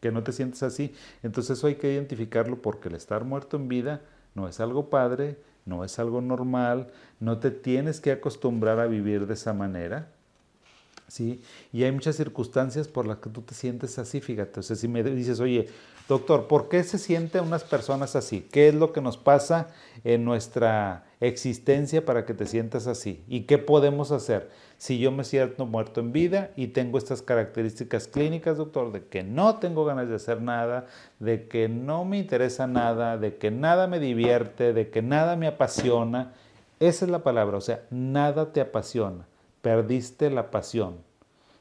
que 0.01 0.11
no 0.11 0.23
te 0.23 0.33
sientes 0.33 0.63
así. 0.63 0.95
Entonces 1.23 1.59
eso 1.59 1.67
hay 1.67 1.77
que 1.77 1.93
identificarlo 1.93 2.61
porque 2.61 2.89
el 2.89 2.95
estar 2.95 3.25
muerto 3.25 3.57
en 3.57 3.69
vida 3.69 4.01
no 4.35 4.49
es 4.49 4.59
algo 4.59 4.91
padre, 4.91 5.39
no 5.67 5.85
es 5.85 5.99
algo 5.99 6.21
normal, 6.23 6.89
no 7.21 7.39
te 7.39 7.51
tienes 7.51 8.01
que 8.01 8.13
acostumbrar 8.13 8.81
a 8.81 8.87
vivir 8.87 9.27
de 9.27 9.35
esa 9.35 9.53
manera. 9.53 10.09
¿sí? 11.09 11.43
Y 11.73 11.85
hay 11.85 11.93
muchas 11.93 12.17
circunstancias 12.17 12.89
por 12.89 13.07
las 13.07 13.19
que 13.19 13.31
tú 13.31 13.43
te 13.43 13.55
sientes 13.55 13.99
así, 13.99 14.21
fíjate. 14.21 14.61
O 14.61 14.63
sea, 14.63 14.77
si 14.77 14.89
me 14.89 15.03
dices, 15.03 15.41
oye, 15.41 15.69
doctor, 16.09 16.49
¿por 16.49 16.69
qué 16.69 16.83
se 16.85 16.99
sienten 16.99 17.45
unas 17.45 17.65
personas 17.65 18.17
así? 18.17 18.47
¿Qué 18.51 18.69
es 18.69 18.75
lo 18.75 18.93
que 18.93 19.01
nos 19.01 19.17
pasa 19.17 19.69
en 20.05 20.25
nuestra 20.25 21.05
existencia 21.21 22.05
para 22.05 22.25
que 22.25 22.35
te 22.35 22.47
sientas 22.47 22.87
así? 22.87 23.23
¿Y 23.29 23.43
qué 23.43 23.59
podemos 23.59 24.11
hacer? 24.13 24.51
Si 24.79 24.99
yo 24.99 25.11
me 25.11 25.25
siento 25.25 25.65
muerto 25.65 26.01
en 26.01 26.13
vida 26.13 26.51
y 26.57 26.69
tengo 26.69 26.99
estas 26.99 27.23
características 27.23 28.09
clínicas, 28.09 28.59
doctor, 28.59 28.93
de 28.93 29.07
que 29.07 29.23
no 29.23 29.57
tengo 29.57 29.85
ganas 29.85 30.09
de 30.09 30.17
hacer 30.17 30.43
nada, 30.43 30.87
de 31.19 31.49
que 31.49 31.69
no 31.69 32.05
me 32.05 32.19
interesa 32.19 32.67
nada, 32.67 33.17
de 33.17 33.37
que 33.37 33.51
nada 33.51 33.87
me 33.87 33.99
divierte, 34.01 34.73
de 34.73 34.91
que 34.91 35.01
nada 35.01 35.37
me 35.37 35.47
apasiona, 35.47 36.35
esa 36.79 37.07
es 37.07 37.11
la 37.11 37.23
palabra, 37.23 37.57
o 37.57 37.63
sea, 37.63 37.83
nada 37.91 38.53
te 38.53 38.61
apasiona 38.61 39.27
perdiste 39.67 40.31
la 40.31 40.53
pasión. 40.53 40.99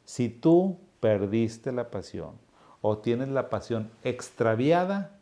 Si 0.03 0.29
tú 0.29 0.77
perdiste 0.99 1.71
la 1.71 1.89
pasión 1.89 2.33
o 2.81 2.99
tienes 2.99 3.29
la 3.29 3.49
pasión 3.49 3.89
extraviada, 4.03 5.17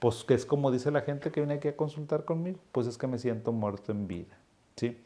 pues 0.00 0.22
que 0.22 0.34
es 0.34 0.44
como 0.44 0.70
dice 0.70 0.90
la 0.90 1.00
gente 1.00 1.30
que 1.30 1.40
viene 1.40 1.54
aquí 1.54 1.68
a 1.68 1.76
consultar 1.76 2.26
conmigo, 2.26 2.58
pues 2.72 2.88
es 2.88 2.98
que 2.98 3.06
me 3.06 3.18
siento 3.18 3.52
muerto 3.52 3.90
en 3.90 4.06
vida. 4.06 4.36
¿sí? 4.76 4.98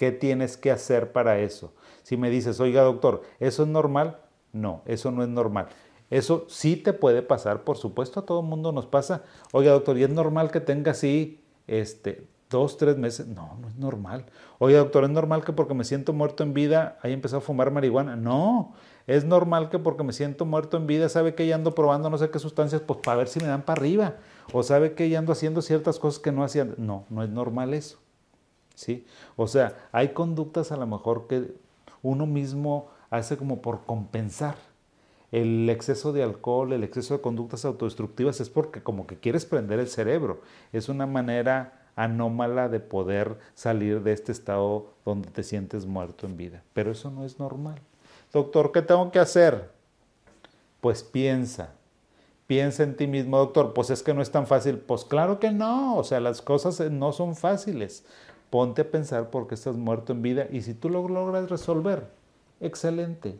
¿Qué 0.00 0.12
tienes 0.12 0.56
que 0.56 0.70
hacer 0.70 1.12
para 1.12 1.40
eso? 1.40 1.74
Si 2.04 2.16
me 2.16 2.30
dices, 2.30 2.58
oiga 2.58 2.80
doctor, 2.80 3.20
¿eso 3.38 3.64
es 3.64 3.68
normal? 3.68 4.16
No, 4.50 4.80
eso 4.86 5.10
no 5.10 5.22
es 5.22 5.28
normal. 5.28 5.66
Eso 6.08 6.46
sí 6.48 6.76
te 6.76 6.94
puede 6.94 7.20
pasar, 7.20 7.64
por 7.64 7.76
supuesto, 7.76 8.18
a 8.18 8.24
todo 8.24 8.40
el 8.40 8.46
mundo 8.46 8.72
nos 8.72 8.86
pasa. 8.86 9.24
Oiga 9.52 9.72
doctor, 9.72 9.98
¿y 9.98 10.04
es 10.04 10.08
normal 10.08 10.50
que 10.50 10.60
tenga 10.60 10.92
así 10.92 11.44
este, 11.66 12.26
dos, 12.48 12.78
tres 12.78 12.96
meses? 12.96 13.26
No, 13.26 13.58
no 13.60 13.68
es 13.68 13.76
normal. 13.76 14.24
Oiga 14.58 14.78
doctor, 14.78 15.04
¿es 15.04 15.10
normal 15.10 15.44
que 15.44 15.52
porque 15.52 15.74
me 15.74 15.84
siento 15.84 16.14
muerto 16.14 16.44
en 16.44 16.54
vida 16.54 16.96
haya 17.02 17.12
empezado 17.12 17.40
a 17.40 17.42
fumar 17.42 17.70
marihuana? 17.70 18.16
No, 18.16 18.72
es 19.06 19.26
normal 19.26 19.68
que 19.68 19.78
porque 19.78 20.02
me 20.02 20.14
siento 20.14 20.46
muerto 20.46 20.78
en 20.78 20.86
vida, 20.86 21.10
sabe 21.10 21.34
que 21.34 21.46
ya 21.46 21.56
ando 21.56 21.74
probando 21.74 22.08
no 22.08 22.16
sé 22.16 22.30
qué 22.30 22.38
sustancias, 22.38 22.80
pues 22.80 23.00
para 23.04 23.18
ver 23.18 23.28
si 23.28 23.38
me 23.38 23.48
dan 23.48 23.66
para 23.66 23.78
arriba. 23.78 24.14
O 24.54 24.62
sabe 24.62 24.94
que 24.94 25.10
ya 25.10 25.18
ando 25.18 25.32
haciendo 25.32 25.60
ciertas 25.60 25.98
cosas 25.98 26.22
que 26.22 26.32
no 26.32 26.42
hacían. 26.42 26.74
No, 26.78 27.04
no 27.10 27.22
es 27.22 27.28
normal 27.28 27.74
eso. 27.74 27.98
O 29.36 29.46
sea, 29.46 29.88
hay 29.92 30.08
conductas 30.10 30.72
a 30.72 30.76
lo 30.76 30.86
mejor 30.86 31.26
que 31.26 31.52
uno 32.02 32.26
mismo 32.26 32.88
hace 33.10 33.36
como 33.36 33.60
por 33.60 33.84
compensar. 33.84 34.56
El 35.32 35.68
exceso 35.70 36.12
de 36.12 36.22
alcohol, 36.22 36.72
el 36.72 36.82
exceso 36.82 37.14
de 37.14 37.20
conductas 37.20 37.64
autodestructivas 37.64 38.40
es 38.40 38.50
porque 38.50 38.82
como 38.82 39.06
que 39.06 39.18
quieres 39.18 39.46
prender 39.46 39.78
el 39.78 39.88
cerebro. 39.88 40.40
Es 40.72 40.88
una 40.88 41.06
manera 41.06 41.80
anómala 41.94 42.68
de 42.68 42.80
poder 42.80 43.38
salir 43.54 44.02
de 44.02 44.12
este 44.12 44.32
estado 44.32 44.92
donde 45.04 45.30
te 45.30 45.42
sientes 45.42 45.86
muerto 45.86 46.26
en 46.26 46.36
vida. 46.36 46.62
Pero 46.72 46.90
eso 46.90 47.10
no 47.10 47.24
es 47.24 47.38
normal. 47.38 47.80
Doctor, 48.32 48.72
¿qué 48.72 48.82
tengo 48.82 49.10
que 49.10 49.18
hacer? 49.18 49.70
Pues 50.80 51.02
piensa, 51.02 51.74
piensa 52.46 52.82
en 52.82 52.96
ti 52.96 53.06
mismo, 53.06 53.38
doctor, 53.38 53.74
pues 53.74 53.90
es 53.90 54.02
que 54.02 54.14
no 54.14 54.22
es 54.22 54.30
tan 54.30 54.46
fácil. 54.46 54.78
Pues 54.78 55.04
claro 55.04 55.38
que 55.38 55.52
no, 55.52 55.96
o 55.96 56.04
sea, 56.04 56.20
las 56.20 56.40
cosas 56.42 56.80
no 56.90 57.12
son 57.12 57.36
fáciles. 57.36 58.04
Ponte 58.50 58.82
a 58.82 58.90
pensar 58.90 59.30
por 59.30 59.46
qué 59.46 59.54
estás 59.54 59.76
muerto 59.76 60.12
en 60.12 60.22
vida 60.22 60.46
y 60.50 60.62
si 60.62 60.74
tú 60.74 60.90
lo 60.90 61.06
logras 61.06 61.48
resolver, 61.48 62.08
excelente. 62.60 63.38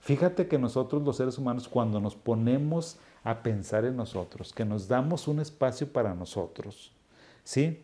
Fíjate 0.00 0.46
que 0.46 0.58
nosotros 0.58 1.02
los 1.02 1.16
seres 1.16 1.38
humanos 1.38 1.66
cuando 1.66 1.98
nos 1.98 2.14
ponemos 2.14 2.98
a 3.24 3.42
pensar 3.42 3.86
en 3.86 3.96
nosotros, 3.96 4.52
que 4.52 4.66
nos 4.66 4.86
damos 4.86 5.26
un 5.26 5.40
espacio 5.40 5.90
para 5.90 6.14
nosotros, 6.14 6.92
¿sí? 7.42 7.82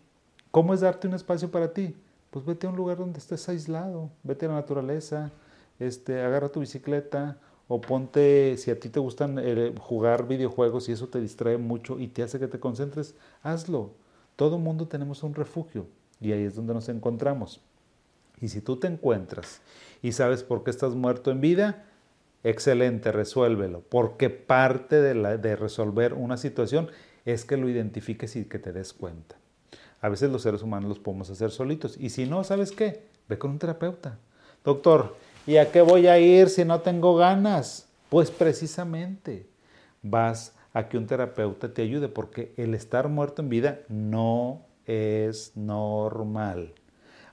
¿Cómo 0.51 0.75
es 0.75 0.81
darte 0.81 1.09
un 1.09 1.15
espacio 1.15 1.51
para 1.51 1.73
ti? 1.73 1.97
Pues 2.31 2.45
vete 2.45 2.67
a 2.67 2.71
un 2.71 2.77
lugar 2.77 2.99
donde 2.99 3.19
estés 3.19 3.49
aislado, 3.49 4.11
vete 4.23 4.45
a 4.45 4.51
la 4.51 4.57
naturaleza, 4.57 5.33
este, 5.79 6.21
agarra 6.21 6.51
tu 6.51 6.61
bicicleta 6.61 7.39
o 7.69 7.81
ponte, 7.81 8.57
si 8.59 8.71
a 8.71 8.79
ti 8.79 8.91
te 8.91 9.01
gustan 9.01 9.39
eh, 9.41 9.73
jugar 9.81 10.29
videojuegos 10.29 10.89
y 10.89 10.93
eso 10.93 11.09
te 11.09 11.21
distrae 11.21 11.57
mucho 11.57 11.99
y 11.99 12.09
te 12.09 12.23
hace 12.23 12.39
que 12.39 12.49
te 12.49 12.61
concentres, 12.61 13.15
hazlo. 13.43 13.93
Todo 14.37 14.59
mundo 14.59 14.89
tenemos 14.89 15.23
un 15.23 15.35
refugio. 15.35 15.87
Y 16.21 16.33
ahí 16.33 16.45
es 16.45 16.55
donde 16.55 16.75
nos 16.75 16.89
encontramos. 16.89 17.61
Y 18.41 18.49
si 18.49 18.61
tú 18.61 18.77
te 18.77 18.87
encuentras 18.87 19.61
y 20.03 20.13
sabes 20.13 20.43
por 20.43 20.65
qué 20.65 20.71
estás 20.71 20.95
muerto 20.95 21.31
en 21.31 21.41
vida, 21.41 21.85
excelente, 22.45 23.13
resuélvelo. 23.13 23.83
Porque 23.89 24.31
parte 24.31 25.01
de, 25.01 25.15
la, 25.15 25.37
de 25.37 25.57
resolver 25.57 26.15
una 26.15 26.37
situación 26.37 26.89
es 27.25 27.45
que 27.45 27.57
lo 27.57 27.69
identifiques 27.69 28.37
y 28.37 28.45
que 28.45 28.59
te 28.59 28.73
des 28.73 28.93
cuenta. 28.93 29.37
A 30.01 30.09
veces 30.09 30.31
los 30.31 30.43
seres 30.43 30.63
humanos 30.63 30.89
los 30.89 30.99
podemos 30.99 31.29
hacer 31.31 31.51
solitos. 31.51 31.97
Y 31.99 32.11
si 32.11 32.27
no, 32.27 32.43
¿sabes 32.45 32.73
qué? 32.73 33.03
Ve 33.29 33.39
con 33.39 33.51
un 33.51 33.59
terapeuta. 33.59 34.19
Doctor, 34.65 35.17
¿y 35.47 35.57
a 35.57 35.71
qué 35.71 35.83
voy 35.83 36.07
a 36.07 36.19
ir 36.19 36.49
si 36.49 36.65
no 36.65 36.81
tengo 36.81 37.17
ganas? 37.17 37.89
Pues 38.09 38.31
precisamente 38.31 39.47
vas 40.03 40.55
a 40.73 40.89
que 40.89 40.97
un 40.97 41.07
terapeuta 41.07 41.73
te 41.73 41.83
ayude 41.83 42.09
porque 42.09 42.53
el 42.57 42.75
estar 42.75 43.09
muerto 43.09 43.43
en 43.43 43.49
vida 43.49 43.81
no 43.89 44.63
es 44.87 45.57
normal. 45.57 46.75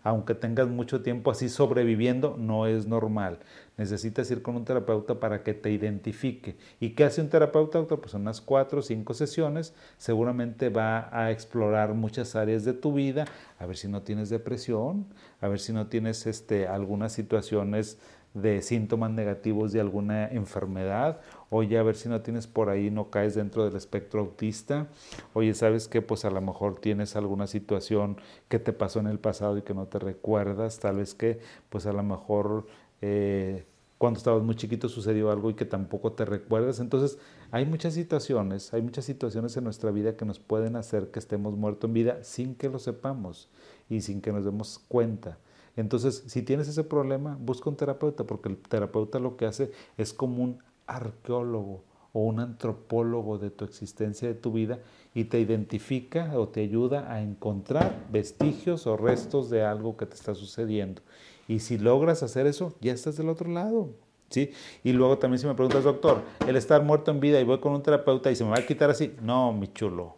Aunque 0.04 0.36
tengas 0.36 0.70
mucho 0.70 1.02
tiempo 1.02 1.32
así 1.32 1.50
sobreviviendo, 1.50 2.38
no 2.38 2.66
es 2.66 2.88
normal. 2.88 3.40
Necesitas 3.76 4.32
ir 4.32 4.42
con 4.42 4.56
un 4.56 4.64
terapeuta 4.64 5.20
para 5.20 5.44
que 5.44 5.54
te 5.54 5.70
identifique. 5.70 6.56
¿Y 6.80 6.92
qué 6.92 7.04
hace 7.04 7.20
un 7.20 7.30
terapeuta? 7.30 7.84
Pues 7.84 8.14
unas 8.14 8.40
cuatro 8.40 8.80
o 8.80 8.82
cinco 8.82 9.14
sesiones 9.14 9.76
seguramente 9.98 10.70
va 10.70 11.10
a 11.12 11.32
explorar 11.32 11.94
muchas 11.94 12.38
áreas 12.38 12.64
de 12.64 12.74
tu 12.74 12.94
vida, 12.94 13.26
a 13.60 13.66
ver 13.66 13.76
si 13.76 13.90
no 13.90 14.02
tienes 14.04 14.30
depresión, 14.30 15.08
a 15.42 15.50
ver 15.50 15.60
si 15.60 15.74
no 15.74 15.88
tienes 15.88 16.26
este, 16.26 16.68
algunas 16.68 17.12
situaciones 17.12 18.00
de 18.34 18.62
síntomas 18.62 19.12
negativos 19.12 19.72
de 19.72 19.80
alguna 19.80 20.28
enfermedad, 20.28 21.22
oye, 21.50 21.78
a 21.78 21.84
ver 21.84 21.96
si 21.96 22.10
no 22.10 22.22
tienes 22.22 22.48
por 22.48 22.70
ahí, 22.70 22.92
no 22.92 23.10
caes 23.10 23.36
dentro 23.36 23.66
del 23.66 23.76
espectro 23.76 24.22
autista, 24.22 24.88
oye, 25.34 25.54
¿sabes 25.54 25.88
qué? 25.88 26.02
Pues 26.02 26.26
a 26.26 26.30
lo 26.30 26.42
mejor 26.42 26.80
tienes 26.80 27.16
alguna 27.16 27.48
situación 27.48 28.18
que 28.48 28.60
te 28.60 28.74
pasó 28.74 29.00
en 29.00 29.08
el 29.08 29.20
pasado 29.20 29.58
y 29.58 29.62
que 29.64 29.74
no 29.74 29.88
te 29.88 30.00
recuerdas, 30.00 30.80
tal 30.80 30.98
vez 30.98 31.14
que, 31.14 31.40
pues 31.70 31.86
a 31.86 31.94
lo 31.94 32.04
mejor... 32.04 32.68
Eh, 33.02 33.66
cuando 33.98 34.20
estabas 34.20 34.44
muy 34.44 34.56
chiquito 34.56 34.90
sucedió 34.90 35.32
algo 35.32 35.50
y 35.50 35.56
que 35.56 35.66
tampoco 35.66 36.12
te 36.14 36.26
recuerdas. 36.26 36.80
Entonces, 36.80 37.18
hay 37.52 37.66
muchas 37.66 37.94
situaciones, 37.94 38.74
hay 38.74 38.82
muchas 38.82 39.06
situaciones 39.06 39.58
en 39.58 39.64
nuestra 39.64 39.92
vida 39.92 40.16
que 40.16 40.26
nos 40.26 40.40
pueden 40.40 40.76
hacer 40.76 41.10
que 41.10 41.20
estemos 41.20 41.56
muertos 41.56 41.88
en 41.88 41.94
vida 41.94 42.24
sin 42.24 42.56
que 42.56 42.70
lo 42.70 42.80
sepamos 42.80 43.50
y 43.90 44.02
sin 44.02 44.22
que 44.22 44.32
nos 44.32 44.46
demos 44.46 44.80
cuenta. 44.88 45.40
Entonces, 45.78 46.24
si 46.28 46.42
tienes 46.42 46.68
ese 46.68 46.84
problema, 46.84 47.38
busca 47.40 47.70
un 47.70 47.78
terapeuta, 47.78 48.26
porque 48.26 48.50
el 48.50 48.58
terapeuta 48.58 49.20
lo 49.20 49.38
que 49.38 49.46
hace 49.46 49.72
es 49.98 50.12
como 50.12 50.44
un 50.44 50.60
arqueólogo 50.88 51.84
o 52.14 52.22
un 52.22 52.40
antropólogo 52.40 53.38
de 53.38 53.52
tu 53.52 53.64
existencia, 53.64 54.28
de 54.28 54.34
tu 54.34 54.52
vida, 54.52 54.80
y 55.14 55.26
te 55.26 55.40
identifica 55.40 56.32
o 56.38 56.48
te 56.48 56.62
ayuda 56.62 57.12
a 57.12 57.22
encontrar 57.22 58.08
vestigios 58.12 58.88
o 58.88 58.98
restos 58.98 59.52
de 59.52 59.64
algo 59.64 59.98
que 59.98 60.08
te 60.08 60.16
está 60.16 60.34
sucediendo. 60.34 61.04
Y 61.48 61.60
si 61.60 61.78
logras 61.78 62.24
hacer 62.24 62.48
eso, 62.48 62.74
ya 62.82 62.92
estás 62.92 63.16
del 63.16 63.30
otro 63.30 63.50
lado. 63.50 63.90
¿Sí? 64.30 64.52
Y 64.84 64.92
luego 64.92 65.20
también 65.20 65.40
si 65.40 65.48
me 65.48 65.54
preguntas, 65.54 65.86
doctor, 65.86 66.22
el 66.46 66.58
estar 66.58 66.84
muerto 66.84 67.12
en 67.12 67.22
vida 67.22 67.40
y 67.40 67.46
voy 67.46 67.60
con 67.60 67.72
un 67.72 67.82
terapeuta 67.82 68.30
y 68.30 68.36
se 68.36 68.44
me 68.44 68.50
va 68.50 68.58
a 68.58 68.66
quitar 68.66 68.90
así, 68.90 69.16
no, 69.22 69.54
mi 69.54 69.72
chulo, 69.72 70.16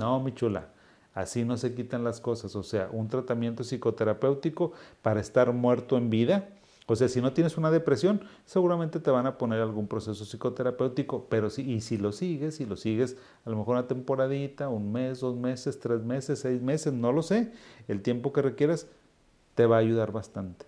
no, 0.00 0.18
mi 0.18 0.32
chula. 0.34 0.68
Así 1.16 1.46
no 1.46 1.56
se 1.56 1.74
quitan 1.74 2.04
las 2.04 2.20
cosas. 2.20 2.54
O 2.56 2.62
sea, 2.62 2.90
un 2.92 3.08
tratamiento 3.08 3.64
psicoterapéutico 3.64 4.72
para 5.00 5.18
estar 5.18 5.50
muerto 5.54 5.96
en 5.96 6.10
vida. 6.10 6.50
O 6.84 6.94
sea, 6.94 7.08
si 7.08 7.22
no 7.22 7.32
tienes 7.32 7.56
una 7.56 7.70
depresión, 7.70 8.20
seguramente 8.44 9.00
te 9.00 9.10
van 9.10 9.26
a 9.26 9.38
poner 9.38 9.62
algún 9.62 9.88
proceso 9.88 10.26
psicoterapéutico, 10.26 11.24
pero 11.30 11.48
y 11.56 11.80
si 11.80 11.96
lo 11.96 12.12
sigues, 12.12 12.56
si 12.56 12.66
lo 12.66 12.76
sigues 12.76 13.16
a 13.46 13.50
lo 13.50 13.56
mejor 13.56 13.76
una 13.76 13.88
temporadita, 13.88 14.68
un 14.68 14.92
mes, 14.92 15.20
dos 15.20 15.36
meses, 15.36 15.80
tres 15.80 16.02
meses, 16.02 16.38
seis 16.38 16.60
meses, 16.60 16.92
no 16.92 17.10
lo 17.12 17.22
sé, 17.22 17.50
el 17.88 18.02
tiempo 18.02 18.34
que 18.34 18.42
requieras, 18.42 18.86
te 19.54 19.64
va 19.64 19.76
a 19.76 19.80
ayudar 19.80 20.12
bastante. 20.12 20.66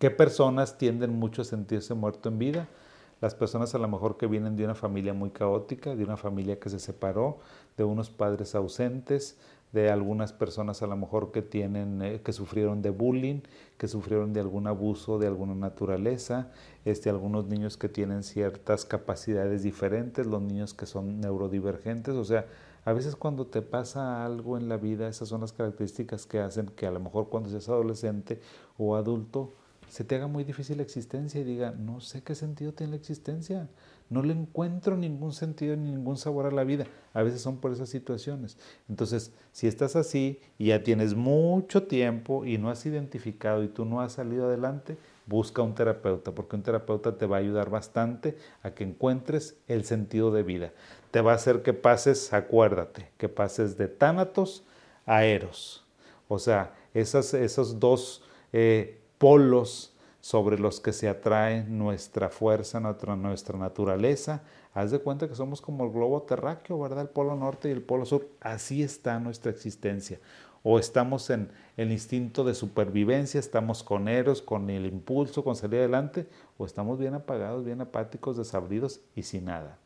¿Qué 0.00 0.10
personas 0.10 0.78
tienden 0.78 1.14
mucho 1.14 1.42
a 1.42 1.44
sentirse 1.44 1.94
muerto 1.94 2.28
en 2.28 2.38
vida? 2.40 2.68
Las 3.20 3.34
personas 3.34 3.74
a 3.74 3.78
lo 3.78 3.88
mejor 3.88 4.16
que 4.16 4.26
vienen 4.26 4.56
de 4.56 4.64
una 4.64 4.74
familia 4.74 5.12
muy 5.12 5.30
caótica, 5.30 5.94
de 5.94 6.04
una 6.04 6.16
familia 6.16 6.58
que 6.58 6.70
se 6.70 6.78
separó, 6.78 7.38
de 7.76 7.84
unos 7.84 8.10
padres 8.10 8.54
ausentes, 8.54 9.38
de 9.72 9.90
algunas 9.90 10.32
personas 10.32 10.82
a 10.82 10.86
lo 10.86 10.96
mejor 10.96 11.30
que 11.30 11.42
tienen, 11.42 12.02
eh, 12.02 12.20
que 12.22 12.32
sufrieron 12.32 12.82
de 12.82 12.90
bullying, 12.90 13.42
que 13.78 13.88
sufrieron 13.88 14.32
de 14.32 14.40
algún 14.40 14.66
abuso 14.66 15.18
de 15.18 15.26
alguna 15.26 15.54
naturaleza, 15.54 16.50
este, 16.84 17.10
algunos 17.10 17.46
niños 17.46 17.76
que 17.76 17.88
tienen 17.88 18.22
ciertas 18.22 18.84
capacidades 18.84 19.62
diferentes, 19.62 20.26
los 20.26 20.42
niños 20.42 20.74
que 20.74 20.86
son 20.86 21.20
neurodivergentes, 21.20 22.14
o 22.14 22.24
sea, 22.24 22.46
a 22.84 22.92
veces 22.94 23.14
cuando 23.14 23.46
te 23.46 23.60
pasa 23.62 24.24
algo 24.24 24.56
en 24.56 24.68
la 24.68 24.78
vida, 24.78 25.06
esas 25.06 25.28
son 25.28 25.42
las 25.42 25.52
características 25.52 26.26
que 26.26 26.40
hacen 26.40 26.66
que 26.66 26.86
a 26.86 26.90
lo 26.90 26.98
mejor 26.98 27.28
cuando 27.28 27.50
seas 27.50 27.68
adolescente 27.68 28.40
o 28.78 28.96
adulto, 28.96 29.52
se 29.90 30.04
te 30.04 30.14
haga 30.14 30.28
muy 30.28 30.44
difícil 30.44 30.76
la 30.76 30.84
existencia 30.84 31.40
y 31.40 31.44
diga, 31.44 31.72
no 31.72 32.00
sé 32.00 32.22
qué 32.22 32.36
sentido 32.36 32.72
tiene 32.72 32.92
la 32.92 32.96
existencia, 32.96 33.68
no 34.08 34.22
le 34.22 34.32
encuentro 34.32 34.96
ningún 34.96 35.32
sentido 35.32 35.76
ni 35.76 35.90
ningún 35.90 36.16
sabor 36.16 36.46
a 36.46 36.52
la 36.52 36.62
vida. 36.62 36.86
A 37.12 37.24
veces 37.24 37.40
son 37.40 37.56
por 37.56 37.72
esas 37.72 37.88
situaciones. 37.88 38.56
Entonces, 38.88 39.32
si 39.50 39.66
estás 39.66 39.96
así 39.96 40.38
y 40.58 40.66
ya 40.66 40.84
tienes 40.84 41.14
mucho 41.14 41.82
tiempo 41.88 42.44
y 42.44 42.56
no 42.56 42.70
has 42.70 42.86
identificado 42.86 43.64
y 43.64 43.68
tú 43.68 43.84
no 43.84 44.00
has 44.00 44.12
salido 44.12 44.46
adelante, 44.46 44.96
busca 45.26 45.60
un 45.62 45.74
terapeuta, 45.74 46.30
porque 46.30 46.54
un 46.54 46.62
terapeuta 46.62 47.18
te 47.18 47.26
va 47.26 47.38
a 47.38 47.40
ayudar 47.40 47.68
bastante 47.68 48.36
a 48.62 48.70
que 48.70 48.84
encuentres 48.84 49.56
el 49.66 49.84
sentido 49.84 50.30
de 50.30 50.44
vida. 50.44 50.72
Te 51.10 51.20
va 51.20 51.32
a 51.32 51.36
hacer 51.36 51.62
que 51.62 51.72
pases, 51.72 52.32
acuérdate, 52.32 53.10
que 53.18 53.28
pases 53.28 53.76
de 53.76 53.88
tánatos 53.88 54.62
a 55.04 55.24
eros. 55.24 55.84
O 56.28 56.38
sea, 56.38 56.74
esas, 56.94 57.34
esos 57.34 57.80
dos... 57.80 58.22
Eh, 58.52 58.99
polos 59.20 59.92
sobre 60.22 60.58
los 60.58 60.80
que 60.80 60.94
se 60.94 61.06
atrae 61.06 61.64
nuestra 61.64 62.30
fuerza, 62.30 62.80
nuestra, 62.80 63.16
nuestra 63.16 63.58
naturaleza. 63.58 64.42
Haz 64.72 64.92
de 64.92 64.98
cuenta 64.98 65.28
que 65.28 65.34
somos 65.34 65.60
como 65.60 65.84
el 65.84 65.92
globo 65.92 66.22
terráqueo, 66.22 66.80
¿verdad? 66.80 67.02
El 67.02 67.10
polo 67.10 67.36
norte 67.36 67.68
y 67.68 67.72
el 67.72 67.82
polo 67.82 68.06
sur. 68.06 68.26
Así 68.40 68.82
está 68.82 69.20
nuestra 69.20 69.52
existencia. 69.52 70.18
o 70.62 70.78
estamos 70.78 71.30
en 71.30 71.50
el 71.78 71.90
instinto 71.90 72.44
de 72.44 72.54
supervivencia, 72.54 73.40
estamos 73.40 73.82
con 73.82 74.08
eros, 74.08 74.42
con 74.42 74.68
el 74.68 74.84
impulso, 74.84 75.42
con 75.42 75.56
salir 75.56 75.80
adelante, 75.80 76.26
o 76.58 76.66
estamos 76.66 76.98
bien 76.98 77.14
apagados, 77.14 77.64
bien 77.64 77.80
apáticos, 77.80 78.36
desabridos 78.36 79.00
y 79.14 79.22
sin 79.22 79.46
nada. 79.46 79.78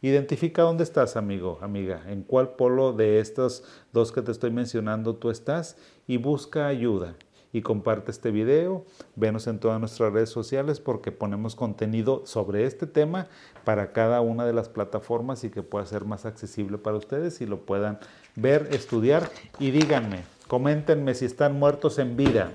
Identifica 0.00 0.62
dónde 0.62 0.84
estás, 0.84 1.16
amigo, 1.16 1.58
amiga, 1.62 2.04
en 2.06 2.22
cuál 2.22 2.50
polo 2.50 2.92
de 2.92 3.18
estos 3.18 3.64
dos 3.92 4.12
que 4.12 4.22
te 4.22 4.30
estoy 4.30 4.52
mencionando 4.52 5.16
tú 5.16 5.30
estás 5.30 5.76
y 6.06 6.16
busca 6.16 6.68
ayuda. 6.68 7.16
Y 7.52 7.62
comparte 7.62 8.10
este 8.10 8.30
video, 8.30 8.84
venos 9.16 9.46
en 9.46 9.58
todas 9.58 9.80
nuestras 9.80 10.12
redes 10.12 10.28
sociales 10.28 10.80
porque 10.80 11.12
ponemos 11.12 11.54
contenido 11.54 12.22
sobre 12.26 12.64
este 12.64 12.86
tema 12.86 13.28
para 13.64 13.92
cada 13.92 14.20
una 14.20 14.44
de 14.44 14.52
las 14.52 14.68
plataformas 14.68 15.44
y 15.44 15.50
que 15.50 15.62
pueda 15.62 15.86
ser 15.86 16.04
más 16.04 16.26
accesible 16.26 16.76
para 16.76 16.98
ustedes 16.98 17.40
y 17.40 17.46
lo 17.46 17.60
puedan 17.60 17.98
ver, 18.36 18.68
estudiar 18.72 19.30
y 19.58 19.70
díganme, 19.70 20.24
coméntenme 20.46 21.14
si 21.14 21.24
están 21.24 21.58
muertos 21.58 21.98
en 21.98 22.16
vida. 22.16 22.52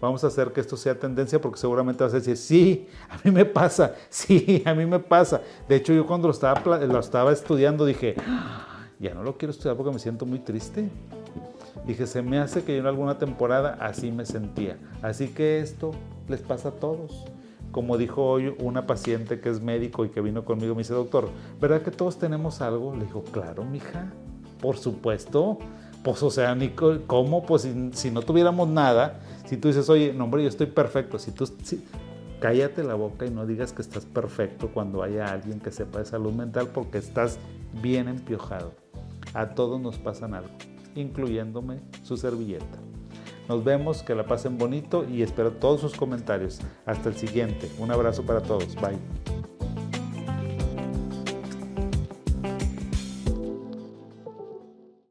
Vamos 0.00 0.22
a 0.22 0.28
hacer 0.28 0.52
que 0.52 0.60
esto 0.60 0.76
sea 0.76 0.94
tendencia 0.98 1.40
porque 1.40 1.58
seguramente 1.58 2.04
vas 2.04 2.12
a 2.12 2.18
decir, 2.18 2.36
sí, 2.36 2.86
a 3.08 3.18
mí 3.24 3.30
me 3.32 3.44
pasa, 3.44 3.94
sí, 4.08 4.62
a 4.64 4.74
mí 4.74 4.86
me 4.86 5.00
pasa. 5.00 5.40
De 5.68 5.76
hecho, 5.76 5.92
yo 5.92 6.06
cuando 6.06 6.28
lo 6.28 6.32
estaba, 6.32 6.78
lo 6.78 7.00
estaba 7.00 7.32
estudiando 7.32 7.84
dije, 7.84 8.14
ah, 8.26 8.86
ya 9.00 9.14
no 9.14 9.22
lo 9.22 9.36
quiero 9.36 9.50
estudiar 9.50 9.76
porque 9.76 9.92
me 9.92 9.98
siento 9.98 10.24
muy 10.24 10.38
triste. 10.38 10.88
Dije, 11.88 12.06
se 12.06 12.20
me 12.20 12.38
hace 12.38 12.64
que 12.64 12.74
yo 12.74 12.80
en 12.80 12.86
alguna 12.86 13.18
temporada 13.18 13.78
así 13.80 14.12
me 14.12 14.26
sentía. 14.26 14.78
Así 15.00 15.28
que 15.28 15.60
esto 15.60 15.90
les 16.28 16.42
pasa 16.42 16.68
a 16.68 16.72
todos. 16.72 17.24
Como 17.72 17.96
dijo 17.96 18.24
hoy 18.24 18.54
una 18.60 18.86
paciente 18.86 19.40
que 19.40 19.48
es 19.48 19.62
médico 19.62 20.04
y 20.04 20.10
que 20.10 20.20
vino 20.20 20.44
conmigo, 20.44 20.74
me 20.74 20.82
dice, 20.82 20.92
doctor, 20.92 21.30
¿verdad 21.60 21.80
que 21.80 21.90
todos 21.90 22.18
tenemos 22.18 22.60
algo? 22.60 22.94
Le 22.94 23.06
dijo, 23.06 23.24
claro, 23.24 23.64
mija, 23.64 24.12
por 24.60 24.76
supuesto. 24.76 25.58
Pues, 26.04 26.22
o 26.22 26.30
sea, 26.30 26.54
¿cómo? 27.06 27.46
Pues 27.46 27.62
si, 27.62 27.90
si 27.94 28.10
no 28.10 28.20
tuviéramos 28.20 28.68
nada, 28.68 29.20
si 29.46 29.56
tú 29.56 29.68
dices, 29.68 29.88
oye, 29.88 30.12
no, 30.12 30.24
hombre, 30.24 30.42
yo 30.42 30.48
estoy 30.50 30.66
perfecto, 30.66 31.18
si 31.18 31.32
tú, 31.32 31.46
cállate 32.38 32.84
la 32.84 32.94
boca 32.96 33.24
y 33.24 33.30
no 33.30 33.46
digas 33.46 33.72
que 33.72 33.80
estás 33.80 34.04
perfecto 34.04 34.68
cuando 34.74 35.02
haya 35.02 35.26
alguien 35.26 35.58
que 35.58 35.72
sepa 35.72 36.00
de 36.00 36.04
salud 36.04 36.34
mental 36.34 36.68
porque 36.68 36.98
estás 36.98 37.38
bien 37.80 38.08
empiojado. 38.08 38.74
A 39.32 39.54
todos 39.54 39.80
nos 39.80 39.96
pasan 39.98 40.34
algo, 40.34 40.50
incluyéndome 40.94 41.80
su 42.02 42.16
servilleta. 42.16 42.78
Nos 43.48 43.64
vemos, 43.64 44.02
que 44.02 44.14
la 44.14 44.26
pasen 44.26 44.58
bonito 44.58 45.06
y 45.08 45.22
espero 45.22 45.52
todos 45.52 45.80
sus 45.80 45.94
comentarios. 45.94 46.60
Hasta 46.84 47.08
el 47.08 47.16
siguiente. 47.16 47.70
Un 47.78 47.90
abrazo 47.90 48.24
para 48.24 48.42
todos. 48.42 48.74
Bye. 48.76 49.27